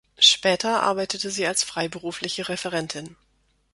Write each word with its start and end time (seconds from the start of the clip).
Später 0.17 0.81
arbeitete 0.81 1.29
sie 1.29 1.45
als 1.45 1.63
freiberufliche 1.63 2.49
Referentin. 2.49 3.15